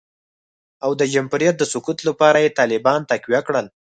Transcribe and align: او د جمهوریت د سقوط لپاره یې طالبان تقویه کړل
او 0.83 0.91
د 0.99 1.01
جمهوریت 1.13 1.55
د 1.57 1.63
سقوط 1.73 1.99
لپاره 2.07 2.37
یې 2.43 2.55
طالبان 2.59 2.99
تقویه 3.09 3.41
کړل 3.47 3.65